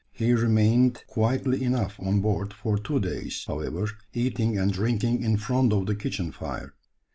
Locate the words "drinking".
4.73-5.21